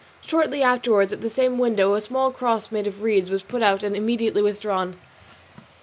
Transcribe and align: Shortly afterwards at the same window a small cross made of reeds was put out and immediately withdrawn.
Shortly 0.25 0.63
afterwards 0.63 1.11
at 1.13 1.21
the 1.21 1.29
same 1.29 1.59
window 1.59 1.93
a 1.93 2.01
small 2.01 2.31
cross 2.31 2.71
made 2.71 2.87
of 2.87 3.03
reeds 3.03 3.29
was 3.29 3.43
put 3.43 3.61
out 3.61 3.83
and 3.83 3.95
immediately 3.95 4.41
withdrawn. 4.41 4.95